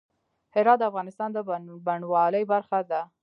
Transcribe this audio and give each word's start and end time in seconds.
هرات 0.55 0.77
د 0.79 0.83
افغانستان 0.91 1.29
د 1.33 1.37
بڼوالۍ 1.85 2.43
برخه 2.53 2.79
ده. 2.91 3.01